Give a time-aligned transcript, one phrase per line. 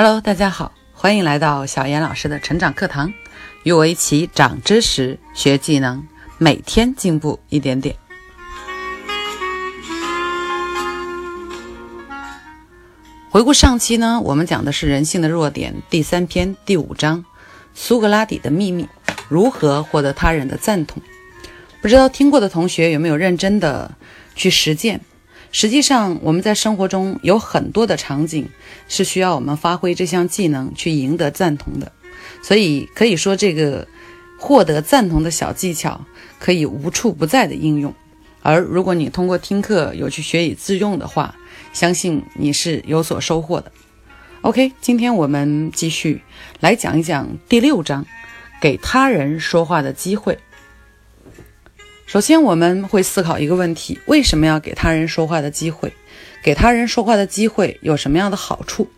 [0.00, 3.12] Hello，大家好，欢迎来到小严老师的成长课堂，
[3.64, 6.06] 与我一起长知识、学技能，
[6.38, 7.96] 每天进步一点点。
[13.28, 17.24] 回顾上期呢，我们讲的是人性的弱点第三篇第五章，
[17.74, 18.88] 苏格拉底的秘密，
[19.28, 21.02] 如何获得他人的赞同？
[21.82, 23.96] 不知道听过的同学有没有认真的
[24.36, 25.00] 去实践？
[25.50, 28.48] 实际上，我们在生活中有很多的场景
[28.88, 31.90] 是需要我们发挥这项技能去赢得赞同的，
[32.42, 33.88] 所以可以说这个
[34.38, 36.04] 获得赞同的小技巧
[36.38, 37.94] 可以无处不在的应用。
[38.42, 41.34] 而如果你通过听课有去学以致用的话，
[41.72, 43.72] 相信你是有所收获的。
[44.42, 46.22] OK，今天我们继续
[46.60, 48.06] 来讲一讲第六章，
[48.60, 50.38] 给他人说话的机会。
[52.08, 55.92] 首先，我们会思考一个问题：为什么要给他人说话的机会？
[56.42, 58.88] 给他人说话的机会有什么样的好处？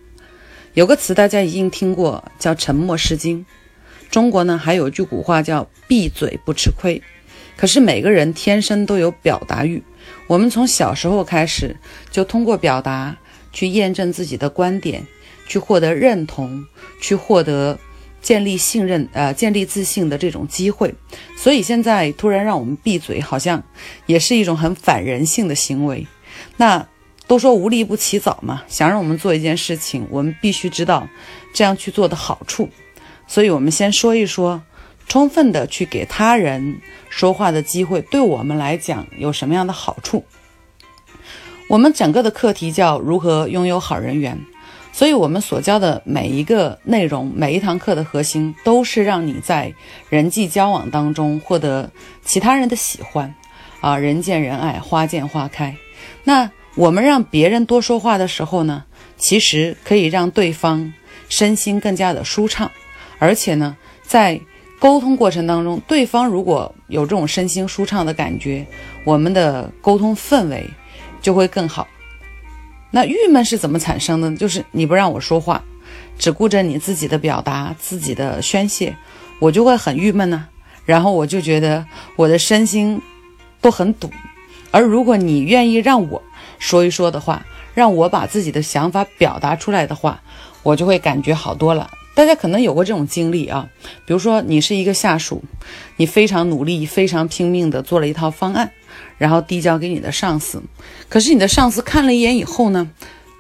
[0.75, 3.45] 有个词大家一定听过，叫“沉默是金”。
[4.13, 7.03] 中国呢还有句古话叫“闭嘴不吃亏”。
[7.59, 9.83] 可是每个人天生都有表达欲，
[10.29, 11.75] 我们从小时候开始
[12.13, 13.17] 就通过表达
[13.53, 15.05] 去验证自己的观点，
[15.49, 16.65] 去获得认同，
[17.01, 17.77] 去获得。
[18.21, 20.95] 建立信任，呃，建立自信的这种机会，
[21.37, 23.63] 所以现在突然让我们闭嘴，好像
[24.07, 26.07] 也是一种很反人性的行为。
[26.57, 26.87] 那
[27.27, 31.09] 都说无利不起早嘛，想让我们做一件事情，我们必须知道
[31.55, 32.69] 这样去做的好处。
[33.27, 34.63] 所以，我们先说一说，
[35.07, 40.25] 充分的去给他人说话的机会，对我们来讲有什么样的好处？
[41.69, 44.37] 我们整个的课题叫如何拥有好人缘。
[44.93, 49.73] 所以，我们所教的每一个内容，每一堂课的核心，都是让你在
[50.09, 51.91] 人际交往当中获得
[52.25, 53.35] 其他人的喜欢，
[53.81, 55.75] 啊，人见人爱，花见花开。
[56.25, 58.85] 那我们让别人多说话的时候呢，
[59.17, 60.93] 其实可以让对方
[61.29, 62.71] 身心更加的舒畅，
[63.19, 64.41] 而且呢，在
[64.79, 68.67] 沟通过程当中，对方如果有这种身心舒畅的感觉，
[69.05, 70.69] 我们的沟通氛围
[71.23, 71.87] 就会更好。
[72.91, 74.35] 那郁闷是怎么产生的？
[74.37, 75.63] 就是你不让我说话，
[76.19, 78.97] 只顾着你自己的表达、自己的宣泄，
[79.39, 80.47] 我就会很郁闷呢。
[80.85, 81.87] 然后我就觉得
[82.17, 83.01] 我的身心
[83.61, 84.11] 都很堵。
[84.73, 86.23] 而如果你愿意让我
[86.59, 90.21] 说一说的话，让我把自己的想法表达出来的话，
[90.63, 91.91] 我就会感觉好多了。
[92.15, 93.69] 大家可能有过这种经历啊，
[94.05, 95.43] 比如说你是一个下属，
[95.97, 98.73] 你非常努力、非常拼命地做了一套方案。
[99.19, 100.63] 然后递交给你的上司，
[101.09, 102.91] 可是你的上司看了一眼以后呢，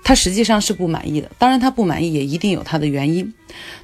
[0.04, 1.30] 他实际上是不满意的。
[1.38, 3.32] 当然，他不满意也一定有他的原因。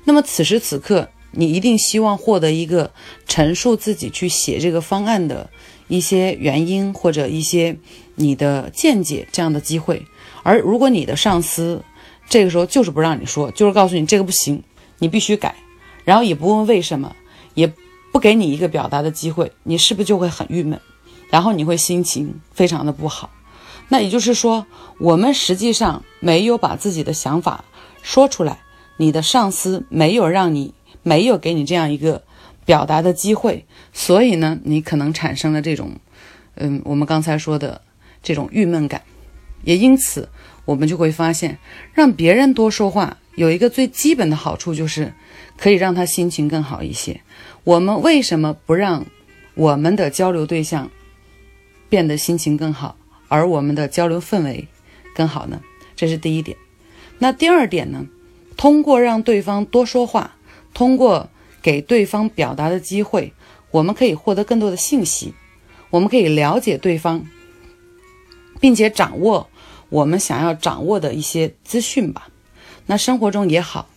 [0.05, 2.91] 那么此时此刻，你一定希望获得一个
[3.27, 5.49] 陈述自己去写这个方案的
[5.89, 7.77] 一些原因或者一些
[8.15, 10.03] 你的见解这样的机会。
[10.43, 11.83] 而如果你的上司
[12.29, 14.63] 这个时候就是不让你说，就是告诉你这个不行，
[14.99, 15.55] 你必须改，
[16.05, 17.15] 然后也不问为什么，
[17.55, 17.73] 也
[18.13, 20.81] 不给你一个表达的机会，你是不是就会很郁闷？
[21.31, 23.31] 然后你会心情非常的不好，
[23.89, 24.67] 那也就是说，
[24.99, 27.65] 我们实际上没有把自己的想法
[28.03, 28.61] 说出来，
[28.97, 32.23] 你的上司没有让你，没有给你这样一个
[32.65, 35.93] 表达的机会，所以呢，你可能产生了这种，
[36.55, 37.81] 嗯，我们刚才说的
[38.23, 39.03] 这种郁闷感，
[39.65, 40.29] 也因此，
[40.65, 41.59] 我们就会发现，
[41.93, 45.13] 让别人多说话有一个最基本的好处，就是
[45.57, 47.21] 可以让他心情更好一些。
[47.65, 49.07] 我们为什么不让
[49.55, 50.91] 我们的交流对象？
[51.89, 52.97] 变得心情更好，
[53.29, 54.69] 而我们的交流氛围
[55.15, 55.61] 更好呢？
[55.95, 56.57] 这是第一点。
[57.19, 58.07] 那第二点呢？
[58.57, 60.37] 通过让对方多说话，
[60.73, 61.29] 通过
[61.61, 63.33] 给对方表达的机会，
[63.71, 65.35] 我们可以获得更多的信息，
[65.91, 67.27] 我们可以了解对方，
[68.59, 69.49] 并且掌握
[69.91, 72.29] 我们想要掌握的一些资讯吧。
[72.87, 73.89] 那生活中也好，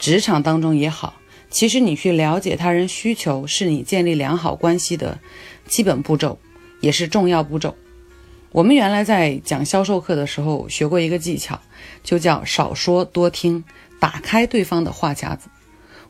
[0.00, 1.14] 职场当中也好，
[1.48, 5.18] 其实你去了解他人需求，是你建立良好关系的
[5.66, 6.38] 基本步骤。
[6.80, 7.76] 也是重要步骤。
[8.50, 11.60] 我们原来在讲销售课的时候学过一个技巧，
[12.02, 13.62] 就叫少说多听，
[14.00, 15.48] 打开对方的话匣子。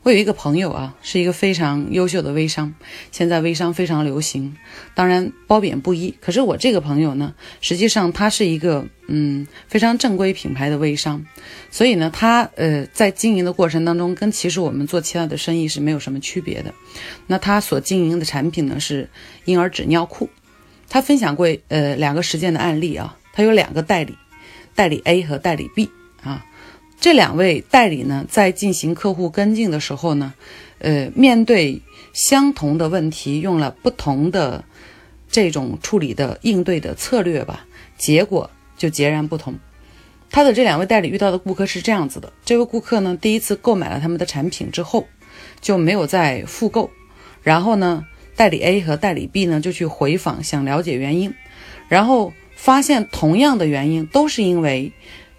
[0.01, 2.73] 我有一个朋友啊，是一个非常优秀的微商，
[3.11, 4.55] 现在微商非常流行，
[4.95, 6.15] 当然褒贬不一。
[6.21, 11.25] 可是我这个朋友呢，实际上他是一个嗯非常正规品牌的微商，
[11.69, 16.73] 所以呢，他呃在经营的过程当中，跟其实我们做其他的生意是没有什么区别的。
[17.27, 19.09] 那他所经营的产品呢是
[19.43, 20.29] 婴儿纸尿裤。
[20.89, 24.17] 他分享过呃两个实践的案例啊，他有两个代理，
[24.75, 25.89] 代理 A 和代理 B
[26.23, 26.43] 啊，
[26.99, 30.33] 这两位代理呢在进行客户跟进的时候呢，
[30.79, 31.81] 呃面对
[32.11, 34.63] 相同的问题用了不同的
[35.29, 37.65] 这种处理的应对的策略吧，
[37.97, 39.53] 结果就截然不同。
[40.31, 45.07] 他的这两位代理遇到的顾客是这样子的：这位顾客呢，第一次购买了他们的产品之后，
[45.61, 46.89] 就没有再复购。
[47.41, 48.05] 然后呢，
[48.39, 51.33] 代理 A 和代理 B 呢就去回访，想了解原因，
[51.89, 54.93] 然后发现同样的原因都是因为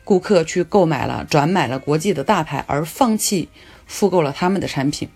[0.04, 3.48] 顾客去购买了、转买了国际的大牌，而放弃
[3.86, 5.08] 复购了他们的产品。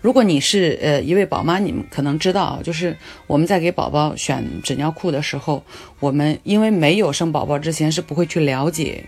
[0.00, 2.96] 如果你是呃一位宝妈，你们可能知道，就是
[3.26, 5.62] 我们在给宝宝选纸尿裤的时候，
[6.00, 9.04] 我们因为没有生宝宝之前是不会去了解，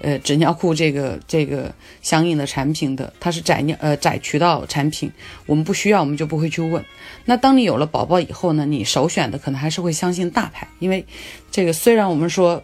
[0.00, 5.10] 呃纸尿裤这个这个相应的产品的，它是窄尿呃窄渠道产品，
[5.46, 6.84] 我们不需要，我们就不会去问。
[7.24, 11.04] 那当你有了宝宝以后呢，你首选的可能还是会相信大牌，因为
[11.50, 12.62] 这个虽然我们说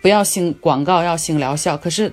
[0.00, 2.12] 不要信广告，要信疗效，可是。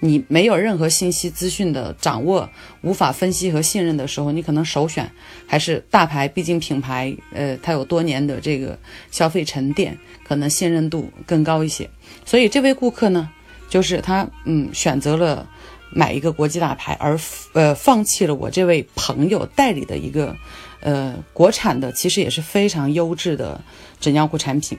[0.00, 2.48] 你没有任何信息资讯的掌握，
[2.82, 5.10] 无法分析和信任的时候，你可能首选
[5.46, 8.78] 还是大牌，毕竟品牌，呃，它有多年的这个
[9.10, 11.88] 消费沉淀，可能信任度更高一些。
[12.24, 13.28] 所以这位顾客呢，
[13.68, 15.48] 就是他，嗯，选择了
[15.90, 17.18] 买一个国际大牌，而
[17.54, 20.36] 呃，放弃了我这位朋友代理的一个，
[20.78, 23.60] 呃，国产的，其实也是非常优质的
[23.98, 24.78] 纸尿裤产品。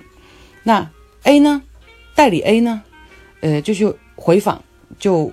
[0.64, 0.90] 那
[1.24, 1.62] A 呢，
[2.16, 2.82] 代理 A 呢，
[3.42, 4.64] 呃，就去回访。
[4.98, 5.32] 就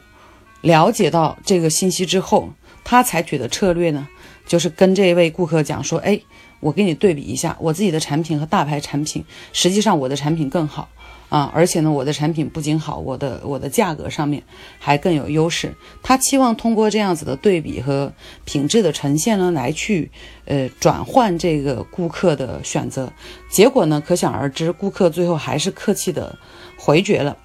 [0.60, 2.50] 了解到这个信息之后，
[2.84, 4.06] 他采取的策略呢，
[4.46, 6.20] 就是跟这位顾客讲说：“哎，
[6.60, 10.88] 我给你对比一下，我自己的产品和大牌产品，实际上我的产品更好
[11.28, 14.42] 啊，而且呢，我的产品不仅好，我的我的价格上面
[14.78, 18.12] 还更有优势。”他期望通过这样子的对比和
[18.44, 20.10] 品质的呈现呢，来去
[20.46, 23.12] 呃转换这个顾客的选择。
[23.50, 26.36] 结果呢，可想而知，顾客最后还是客气的
[26.76, 27.36] 回绝了。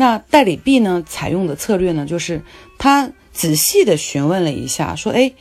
[0.00, 1.02] 那代理 B 呢？
[1.08, 2.40] 采用的策略呢，就是
[2.78, 5.32] 他仔细的询问了一下，说：“哎，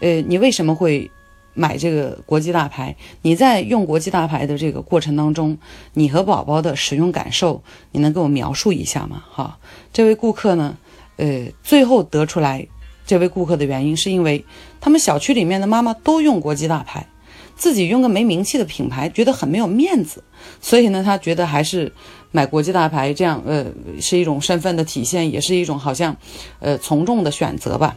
[0.00, 1.10] 呃，你为什么会
[1.52, 2.96] 买这个国际大牌？
[3.20, 5.58] 你在用国际大牌的这个过程当中，
[5.92, 9.58] 你和宝宝的使用感受，你能给我描述一下吗？”哈，
[9.92, 10.78] 这位顾客呢，
[11.16, 12.66] 呃，最后得出来，
[13.04, 14.46] 这位顾客的原因是因为
[14.80, 17.06] 他们小区里面的妈妈都用国际大牌，
[17.54, 20.24] 自己用个没名气的品牌，觉得很没有面子，
[20.62, 21.92] 所以呢，他觉得还是。
[22.36, 23.64] 买国际大牌，这样呃
[23.98, 26.14] 是一种身份的体现，也是一种好像，
[26.60, 27.96] 呃从众的选择吧。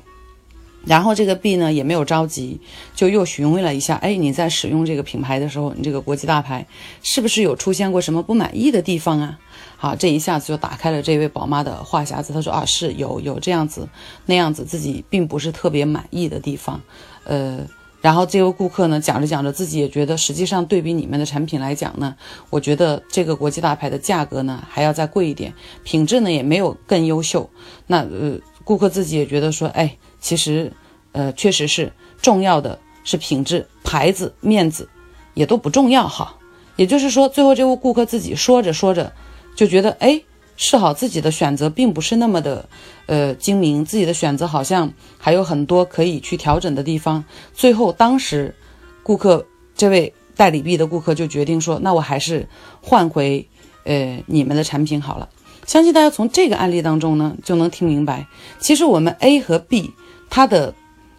[0.85, 2.61] 然后这个 B 呢也没有着急，
[2.95, 6.65] 就又询问了一下，哎，你在使用这个品牌的时候，你这个国际大牌
[7.03, 9.37] 是不是有出现过什么不满意的地方啊？
[9.75, 12.31] 好，这一下子就打开了这位宝妈的话匣子。
[12.31, 13.89] 她说啊，是有有这样子
[14.25, 16.79] 那样子，自己并不是特别满意的地方，
[17.25, 17.59] 呃。
[18.01, 22.15] 然后这位顾客呢，讲着讲着，自己也觉得，实际上对比你们的产品来讲呢，
[22.49, 25.53] 我觉得这个国际大牌的价格呢还要再贵一点，
[25.83, 27.49] 品质呢也没有更优秀。
[27.87, 30.71] 那呃，顾客自己也觉得说，哎，其实，
[31.11, 31.91] 呃，确实是
[32.21, 34.87] 重要的是品质，牌子、面子
[35.33, 36.35] 也都不重要哈。
[36.77, 39.11] 也就是说，最后这位顾客自己说着说着，
[39.55, 40.21] 就觉得，哎。
[40.61, 42.67] 是好自己的选择并不是那么的，
[43.05, 47.23] 呃精明，自己的选择好像还有很多可以去调整的地方。
[47.53, 48.53] 最后，当时
[49.01, 52.49] 顾客这位代理 B 的顾客就决定说：“那我还是
[52.81, 53.47] 换回
[53.85, 55.29] 呃你们的产品好了。”
[55.65, 58.27] 相信大家从这个案例当中呢就能听明白，
[58.59, 59.93] 其实我们 A 和 B
[60.29, 60.75] 它的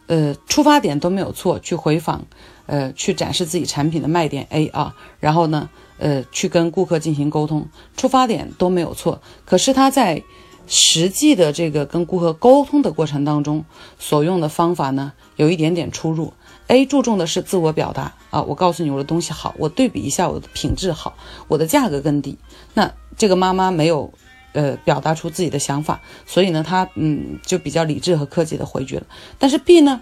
[0.07, 2.27] 呃出发点都没有错，去回访，
[2.67, 5.71] 呃去展示自己产品的卖点 A 啊，然后呢。
[6.01, 9.21] 呃，去跟顾客进行沟通，出发点都没有错。
[9.45, 10.23] 可是他在
[10.67, 13.65] 实际的这个跟顾客沟通的过程当中，
[13.99, 16.33] 所用的方法呢，有一点点出入。
[16.69, 21.17] A 注重的是自我表达啊，我告诉你我的东西好，我对比一下我的品质好，
[21.49, 22.39] 我的价格更低。
[22.73, 24.13] 那这个妈妈没有
[24.53, 29.07] 呃表达出自己的想法，所以呢，她嗯就比较理智和客气的回绝了。
[29.39, 30.01] 但是 B 呢，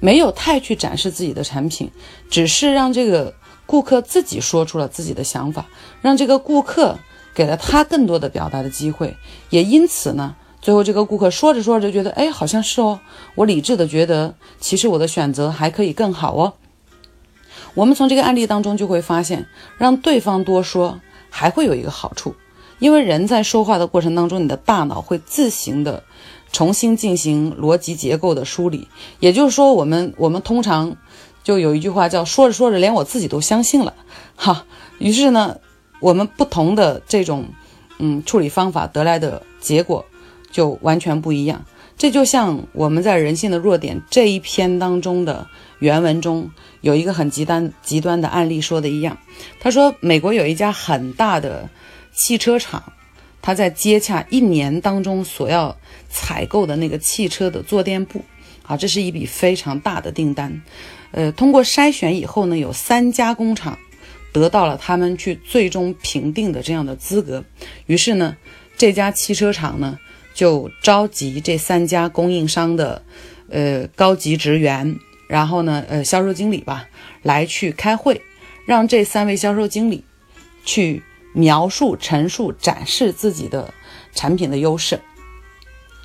[0.00, 1.90] 没有太去展示自己的产品，
[2.28, 3.32] 只是让这个。
[3.68, 5.66] 顾客自己说出了自己的想法，
[6.00, 6.98] 让这个顾客
[7.34, 9.14] 给了他更多的表达的机会，
[9.50, 12.98] 也因此呢，最后这个顾客说着说着就觉得，哎，好像是哦，
[13.34, 16.54] 我理智的觉得，其实我的选择还可以更好哦。
[17.74, 19.46] 我们从这个案例当中就会发现，
[19.76, 20.98] 让对方多说
[21.28, 22.34] 还会有一个好处，
[22.78, 26.02] 因为人在说话的过程当中，你的大脑会自行的
[26.50, 28.88] 重新进行逻辑结构的梳理，
[29.20, 30.96] 也就是说，我们我们通常。
[31.48, 33.94] 就有一句话叫说着说着，连我自己都相信了，
[34.36, 34.66] 哈。
[34.98, 35.56] 于是呢，
[35.98, 37.48] 我们不同的这种
[37.98, 40.04] 嗯处理方法得来的结果
[40.50, 41.64] 就完全不一样。
[41.96, 45.46] 这就像我们在人性的弱点这一篇当中的
[45.78, 46.50] 原文中
[46.82, 49.16] 有一个很极端极端的案例说的一样。
[49.58, 51.70] 他说，美国有一家很大的
[52.12, 52.92] 汽车厂，
[53.40, 55.74] 他在接洽一年当中所要
[56.10, 58.20] 采购的那个汽车的坐垫布，
[58.68, 60.62] 啊，这是一笔非常大的订单。
[61.10, 63.78] 呃，通过筛选以后呢，有三家工厂
[64.30, 67.42] 得到了他们去最终评定的这样的资格。
[67.86, 68.36] 于是呢，
[68.76, 69.98] 这家汽车厂呢
[70.34, 73.02] 就召集这三家供应商的
[73.48, 74.96] 呃高级职员，
[75.28, 76.86] 然后呢呃销售经理吧
[77.22, 78.20] 来去开会，
[78.66, 80.04] 让这三位销售经理
[80.64, 83.72] 去描述、陈述、展示自己的
[84.12, 85.00] 产品的优势。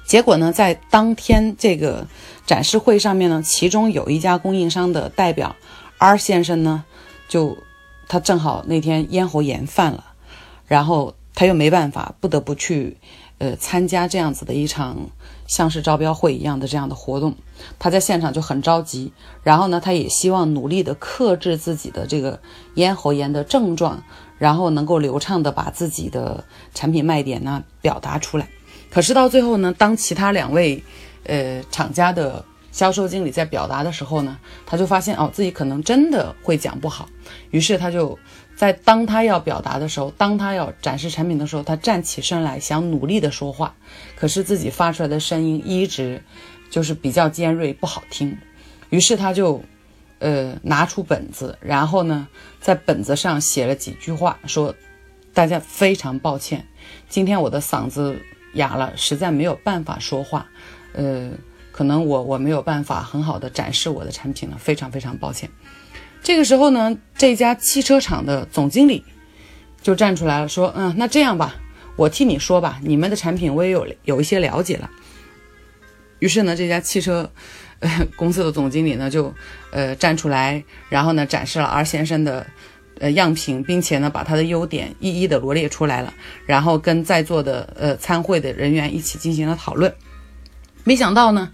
[0.05, 2.07] 结果呢，在当天这个
[2.45, 5.55] 展示会上面呢，其中有一家供应商的代表
[5.97, 6.83] R 先生呢，
[7.27, 7.57] 就
[8.07, 10.03] 他正好那天咽喉炎犯了，
[10.67, 12.97] 然后他又没办法，不得不去
[13.37, 15.09] 呃参加这样子的一场
[15.47, 17.35] 像是招标会一样的这样的活动。
[17.79, 22.39] 他在现场就很着急，然后呢，他也希望努力的克制自己的这个
[22.75, 24.03] 咽喉炎的症状，
[24.37, 26.43] 然后能够流畅的把自己的
[26.73, 28.49] 产品卖点呢表达出来。
[28.93, 30.83] 可是到最后呢，当其他两位，
[31.23, 37.09] 呃，厂家的销售经理在表达的时候呢，他就发现哦，自己可能真的会讲不好。
[37.49, 38.19] 于是他就
[38.55, 43.73] 在当他要表达的时候，当他要展示产品的时候，他站起身来想努力的说话，
[44.15, 46.21] 可是自己发出来的声音一直
[46.69, 48.37] 就是比较尖锐不好听。
[48.91, 49.63] 于是他就，
[50.19, 52.27] 呃，拿出本子，然后呢，
[52.61, 54.75] 在本子上写了几句话，说
[55.33, 56.67] ：“大家非常抱歉，
[57.09, 58.21] 今天我的嗓子。”
[58.53, 60.47] 哑了，实在没有办法说话，
[60.93, 61.31] 呃，
[61.71, 65.49] 可能我我没有办法很好的展示我的产品了，非常非常抱歉。
[66.21, 69.03] 这个时候呢，这家汽车厂的总经理
[69.81, 71.55] 就站出来了，说：“嗯，那这样吧，
[71.95, 74.89] 我替你说吧，你们的产品我也有有一些了解了。”
[76.19, 77.29] 于是呢，这家汽车
[78.15, 79.33] 公司的总经理呢就
[79.71, 82.47] 呃站出来，然后呢展示了 R 先生的。
[82.99, 86.13] 呃，样品，并且呢，把它的优点一一的罗列出来了，
[86.45, 89.93] 然后跟在座的呃参会的人员一起进行了讨论。
[90.83, 91.51] 没想到呢，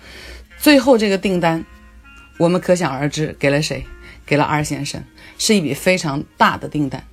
[0.60, 1.65] 最后这个订单，
[2.38, 3.86] 我们可想而知给了谁？
[4.25, 5.03] 给了二先生，
[5.38, 7.03] 是一笔非常大的订单。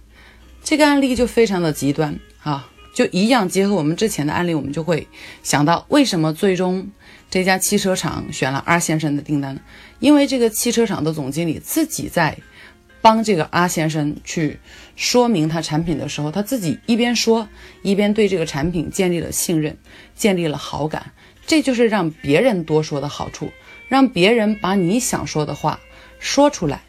[0.62, 5.06] 这个案例就非常的极端啊，就一样结合我们之前的案例，我们就会
[5.42, 6.90] 想到，为什么最终
[7.30, 9.60] 这家汽车厂选了二先生的订单呢？
[10.00, 12.36] 因为这个汽车厂的总经理自己在。
[13.06, 14.58] 帮这个阿先生去
[14.96, 17.48] 说明他产品的时候，他自己一边说
[17.82, 19.78] 一边对这个产品建立了信任，
[20.16, 21.12] 建立了好感。
[21.46, 23.52] 这就是让别人多说的好处，
[23.86, 25.78] 让别人把你想说的话
[26.18, 26.80] 说出来，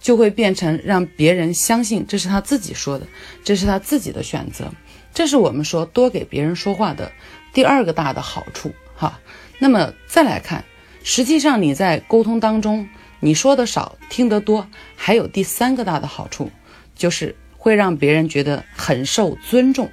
[0.00, 3.06] 就会变成让别人相信这是他自己说的，
[3.44, 4.72] 这是他自己的选择。
[5.14, 7.12] 这是我们说多给别人说话的
[7.54, 9.20] 第二个大的好处哈。
[9.60, 10.64] 那么再来看，
[11.04, 12.88] 实际上你在沟通当中。
[13.20, 16.50] 你说的少，听得多，还有第三个大的好处，
[16.96, 19.90] 就是会让别人觉得很受尊重。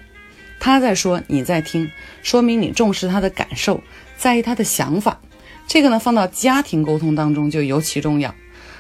[0.60, 1.92] 他在说，你在听，
[2.24, 3.84] 说明你重视他的感受，
[4.18, 5.20] 在意他的想法。
[5.68, 8.34] 这个呢，放到家庭沟通当中就尤其重要。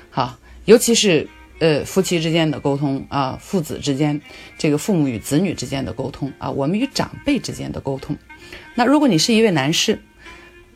[0.09, 1.27] 好，尤其是
[1.59, 4.21] 呃夫妻之间的沟通啊，父子之间，
[4.57, 8.15] 这个父母与子女之间的沟通啊，我们与长辈之间的沟通。
[8.73, 10.01] 那如果你是一位男士，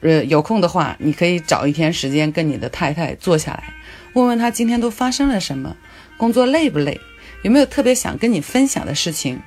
[0.02, 3.74] 呃，有空的话，你可以找一天时间跟你的太太坐下来，
[4.14, 5.76] 问问她今天都发生了什么，
[6.18, 7.00] 工作累不累，
[7.44, 9.40] 有没有特别想跟你分享的事情，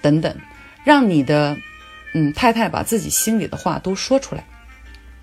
[0.00, 0.36] 等等，
[0.84, 1.56] 让你的
[2.14, 4.44] 嗯太太把自己心里的话都说出来。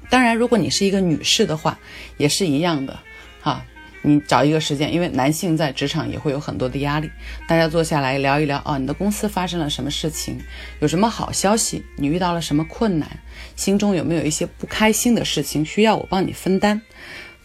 [0.09, 1.77] 当然，如果你是一个女士的话，
[2.17, 2.99] 也是一样的，
[3.41, 3.63] 哈。
[4.01, 7.09] 你找一个时间，因为男性在职场也会有很多的压力，
[7.47, 10.39] 大家坐下来聊一聊哦，你的公司发生了什么事情，
[10.79, 13.19] 有什么好消息，你遇到了什么困难，
[13.55, 16.81] 心中有没有一些不开心的事情需要我帮你分担？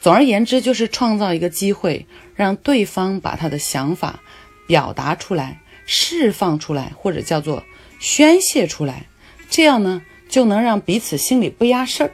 [0.00, 4.20] 总而言之，就是创造一个机会，让对方把他的想法
[4.66, 7.64] 表达出来、释放出来，或者叫做
[7.98, 9.06] 宣泄出来，
[9.48, 12.10] 这样呢，就能让彼此心里不压事儿，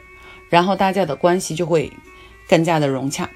[0.49, 1.93] 然后大家的关系就会
[2.49, 3.29] 更加的融洽。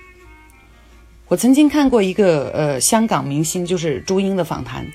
[1.26, 4.86] 我曾经看过一个呃香港明星，就是朱茵的访谈，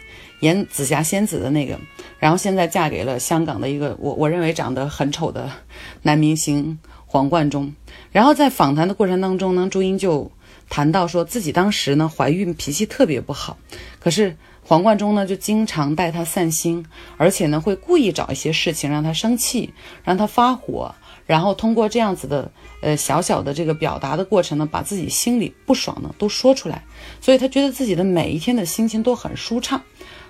[0.42, 1.78] 演紫霞仙子的那个，
[2.20, 5.52] 然后现在嫁给了香港的一个我我认为长得很丑的
[6.04, 7.74] 男明星黄贯中。
[8.12, 10.32] 然后在访谈的过程当中呢，朱茵就
[10.70, 13.58] 谈到说自己当时呢怀孕脾气特别不好，
[14.00, 16.86] 可是黄贯中呢就经常带她散心，
[17.18, 20.94] 而且呢会故意找一些事情让她生气，让她发火。
[21.30, 26.84] 然后通过这样子的呃小小的这个表达的过程呢，把自己心里不爽呢都说出来，
[27.22, 29.84] 所以他觉得自己的每一天的心情都很舒畅，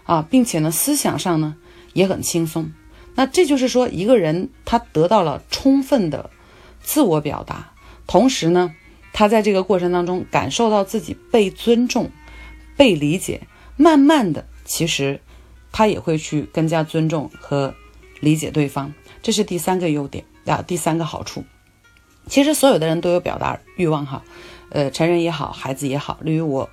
[0.04, 1.56] 啊，并且呢思想上呢
[1.94, 2.70] 也很轻松。
[3.16, 6.30] 那这就是说一个人他得到了充分的
[6.82, 7.72] 自我表达，
[8.06, 8.76] 同时呢
[9.14, 12.12] 他在这个过程当中感受到自己被尊重、
[12.76, 15.22] 被理解，慢慢的其实
[15.72, 17.74] 他也会去更加尊重和
[18.20, 20.26] 理解对方，这是第三个优点。
[20.50, 21.44] 啊，第三个好处，
[22.28, 24.24] 其实所有的人都有表达欲望哈，
[24.72, 26.18] 呃，成人也好，孩子也好。
[26.22, 26.70] 例如我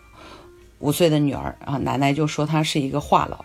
[0.79, 3.39] 五岁的女儿啊，奶奶就说她是一个话痨，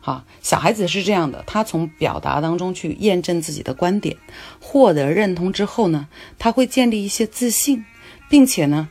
[0.00, 4.16] 哈，小孩子是这样的，他从表达当中去验证自己的观点，
[4.60, 7.84] 获得认同之后呢，他会建立一些自信，
[8.28, 8.88] 并且呢，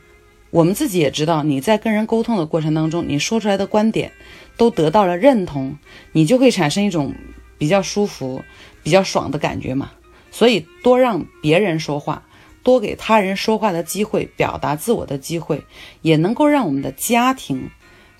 [0.50, 4.12] 我们自己也知道，你在跟人沟通的过程当中，你说出来的观点
[4.56, 5.76] 都得到了认同，
[6.12, 7.14] 你就会产生一种
[7.56, 8.42] 比较舒服、
[8.82, 9.90] 比较爽的感觉嘛。
[10.30, 12.22] 所以，多让别人说话，
[12.62, 15.64] 多给他人说话的机会，表达自我的机会，
[16.02, 17.70] 也能够让我们的家庭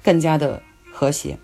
[0.02, 0.62] 更加的
[0.92, 1.38] 和谐。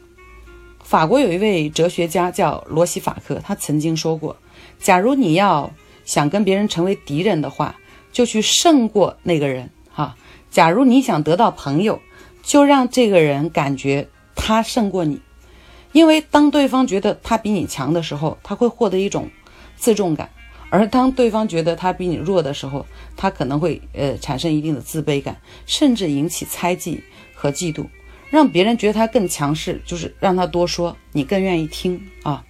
[0.82, 4.36] 法国有一位哲学家叫罗西法克，他曾经说过
[4.78, 5.72] ：“假如你要
[6.04, 7.76] 想跟别人成为敌人的话，
[8.12, 9.70] 就去胜过那个人。
[9.90, 10.16] 哈，
[10.50, 12.00] 假如你想得到朋友，
[12.42, 15.20] 就让这个人感觉他胜过你，
[15.92, 19.30] 因为当对方觉得他比你强的时候，他会获得一种
[19.76, 20.28] 自重感；
[20.74, 22.84] 而当对方觉得他比你弱的时候，
[23.16, 27.00] 他可能会呃产生一定的自卑感，甚至引起猜忌
[27.32, 27.86] 和嫉妒。”
[28.28, 32.44] 让别人觉得他更强势，就是让他多说，你更愿意听啊。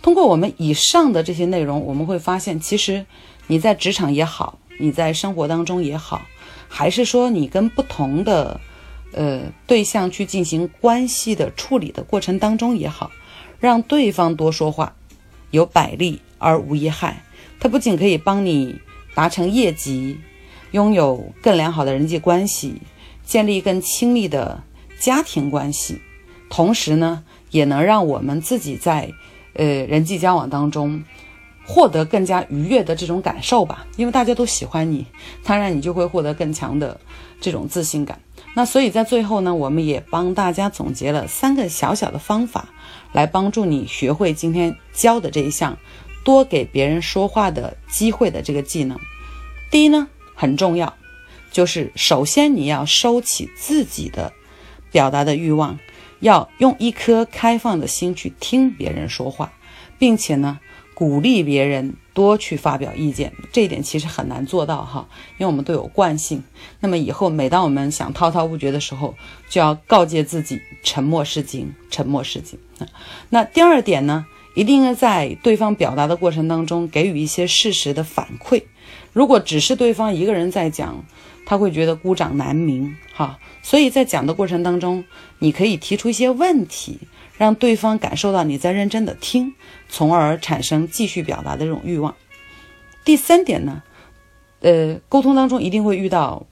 [0.00, 3.04] 通过我们以上的这些内容，我们会发现，其实
[3.48, 6.22] 你在职场也好，你在生活当中也好，
[6.68, 8.60] 还是说你跟不同的
[9.12, 13.10] 呃对象去进行关系的处理的过程当中也好，
[13.58, 14.94] 让对方多说话，
[15.50, 17.24] 有百利而无一害。
[17.60, 18.80] 它不仅可以帮你
[19.14, 20.18] 达成业绩，
[20.72, 22.82] 拥有更良好的人际关系，
[23.24, 24.62] 建立更亲密的。
[24.96, 26.00] 家庭关系，
[26.48, 29.12] 同时呢，也能让我们自己在，
[29.52, 31.02] 呃，人际交往当中，
[31.66, 33.86] 获得更加愉悦的这种感受吧。
[33.96, 35.04] 因为大家都喜欢你，
[35.42, 36.98] 当然你就会获得更强的
[37.38, 38.18] 这种自信感。
[38.54, 42.70] 那所以在最后呢，我们也帮大家总结了三个小小的方法，
[43.12, 45.76] 来帮助你学会今天教的这一项，
[46.24, 48.98] 多给别人说话的机会的这个技能。
[49.70, 50.94] 第一呢，很重要，
[51.52, 54.32] 就是首先你要收起自己的。
[54.90, 55.80] 表达的欲望，
[56.20, 59.52] 要用一颗开放的心去听别人说话，
[59.98, 60.60] 并且呢，
[60.94, 63.32] 鼓励别人多去发表意见。
[63.50, 66.44] 这一点其实很难做到哈，因为我们都有惯性。
[66.78, 69.16] 那么以后每当我们想滔滔不绝的时候，
[69.48, 72.60] 就要告诫自己沉默是金，沉默是金。
[73.30, 78.62] 那第二点呢，一定要在对方表达的过程当中给予一些事实的反馈。
[79.12, 81.04] 如果只是对方一个人在讲，
[81.46, 85.04] 他会觉得孤掌难鸣，哈，所以在讲的过程当中，
[85.40, 87.00] 你可以提出一些问题，
[87.36, 89.54] 让对方感受到你在认真的听，
[89.88, 92.14] 从而产生继续表达的这种欲望。
[93.04, 93.82] 第三点呢，
[94.60, 96.46] 呃，沟通当中一定会遇到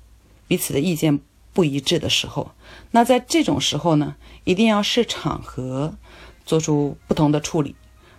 [0.46, 1.20] 彼此的意见
[1.52, 2.52] 不一致的时候，
[2.90, 5.94] 那在这种时候呢，一定要视场合
[6.44, 7.74] 做出不同的处理。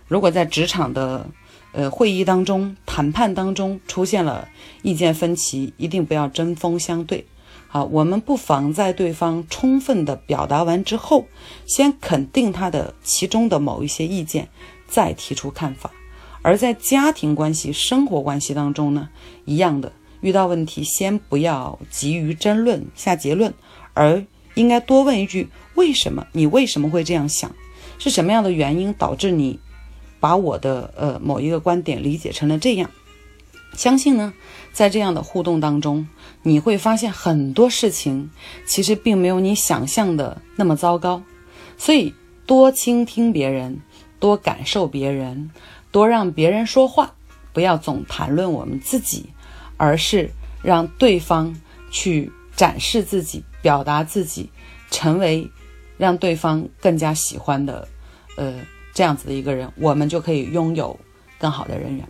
[0.08, 1.26] 如果在职场的
[1.72, 4.46] 呃，会议当中、谈判当中出现了
[4.82, 7.26] 意见分歧，一定不要针锋相对。
[7.66, 11.26] 好，我们不妨在对方充分的表达完之后，
[11.66, 14.48] 先肯定他的其中的某一些意见，
[14.86, 15.90] 再提出看法。
[16.42, 19.08] 而在家庭关系、生活关系当中呢，
[19.44, 19.90] 一样的，
[20.20, 23.52] 遇到问题先不要急于争论、下结论，
[23.94, 26.28] 而应该多问一句：为什么？
[26.30, 27.50] 你为什么会这样想？
[27.98, 29.58] 是什么样的原因导致你？
[30.24, 32.90] 把我的呃某一个观点理解成了这样，
[33.74, 34.32] 相信呢，
[34.72, 36.08] 在这样的互动当中，
[36.42, 38.30] 你会发现很多事情
[38.66, 41.22] 其实并没有你想象的那么糟糕。
[41.76, 42.14] 所以
[42.46, 43.82] 多倾听别人，
[44.18, 45.50] 多感受别人，
[45.92, 47.12] 多让别人说话，
[47.52, 49.26] 不要总谈论我们自己，
[49.76, 50.30] 而是
[50.62, 51.54] 让对方
[51.90, 54.48] 去展示自己，表达自己，
[54.90, 55.50] 成为
[55.98, 57.86] 让对方更加喜欢的，
[58.38, 58.54] 呃。
[58.94, 60.98] 这样子的一个人，我们就可以拥有
[61.38, 62.06] 更好的人缘。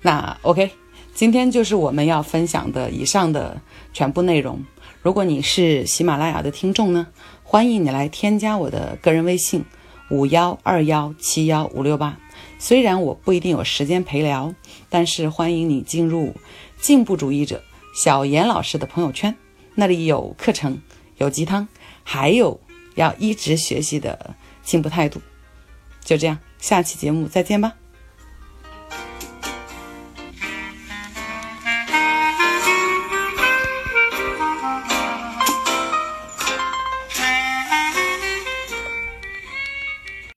[0.00, 0.70] 那 OK，
[1.12, 3.60] 今天就是我们要分享的以上的
[3.92, 4.64] 全部内容。
[5.02, 7.08] 如果你是喜马拉雅的听众呢，
[7.42, 9.64] 欢迎你来添加我的个人微信
[10.08, 12.16] 五幺二幺七幺五六八。
[12.58, 14.54] 虽然我不一定有时间陪聊，
[14.88, 16.32] 但是欢迎你进入
[16.80, 17.62] 进步主义者
[17.94, 19.36] 小严老师的朋友圈，
[19.74, 20.80] 那里有课程，
[21.18, 21.66] 有鸡汤，
[22.04, 22.60] 还有
[22.94, 24.36] 要一直学习的。
[24.66, 25.22] 进步态度，
[26.04, 27.72] 就这样，下期节目再见吧。